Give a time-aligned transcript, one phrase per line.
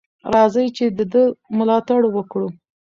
[0.33, 1.23] راځئ چې د ده
[1.57, 2.47] ملاتړ وکړو.